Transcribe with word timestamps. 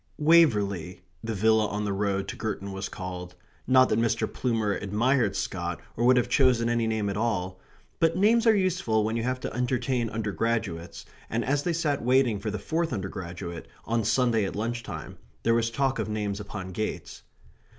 "Waverley," 0.17 1.01
the 1.23 1.35
villa 1.35 1.67
on 1.67 1.85
the 1.85 1.93
road 1.93 2.27
to 2.29 2.35
Girton 2.35 2.71
was 2.71 2.89
called, 2.89 3.35
not 3.67 3.87
that 3.89 3.99
Mr. 3.99 4.25
Plumer 4.27 4.73
admired 4.75 5.35
Scott 5.35 5.79
or 5.95 6.03
would 6.05 6.17
have 6.17 6.27
chosen 6.27 6.69
any 6.69 6.87
name 6.87 7.07
at 7.07 7.17
all, 7.17 7.59
but 7.99 8.17
names 8.17 8.47
are 8.47 8.55
useful 8.55 9.03
when 9.03 9.15
you 9.15 9.21
have 9.21 9.39
to 9.41 9.53
entertain 9.53 10.09
undergraduates, 10.09 11.05
and 11.29 11.45
as 11.45 11.61
they 11.61 11.73
sat 11.73 12.01
waiting 12.03 12.39
for 12.39 12.49
the 12.49 12.57
fourth 12.57 12.91
undergraduate, 12.91 13.67
on 13.85 14.03
Sunday 14.03 14.43
at 14.43 14.55
lunch 14.55 14.81
time, 14.81 15.19
there 15.43 15.53
was 15.53 15.69
talk 15.69 15.99
of 15.99 16.09
names 16.09 16.39
upon 16.39 16.69
gates. 16.69 17.21